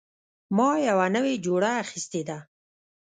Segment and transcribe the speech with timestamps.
[0.57, 2.37] ما یوه نوې جوړه اخیستې ده